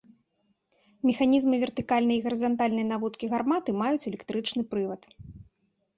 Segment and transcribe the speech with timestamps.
[1.09, 5.01] Механізмы вертыкальнай і гарызантальнай наводкі гарматы маюць электрычны прывад.